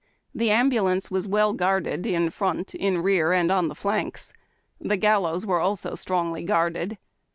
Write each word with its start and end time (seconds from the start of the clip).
The 0.33 0.49
ambulance 0.49 1.11
was 1.11 1.27
well 1.27 1.53
guarded 1.53 2.07
in 2.07 2.31
front, 2.31 2.73
in 2.73 3.03
rear, 3.03 3.31
and 3.33 3.51
on 3.51 3.67
the 3.67 3.75
flanks. 3.75 4.33
The 4.79 4.97
gallows 4.97 5.45
also 5.45 5.91
was 5.91 5.99
strongly 5.99 6.41
guarded. 6.41 6.97